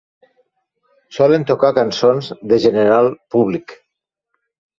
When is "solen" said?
1.17-1.45